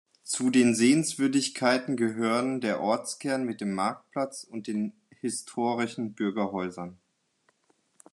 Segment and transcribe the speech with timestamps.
[0.23, 6.97] Zu den Sehenswürdigkeiten gehören der Ortskern mit dem Marktplatz und den historischen Bürgerhäusern.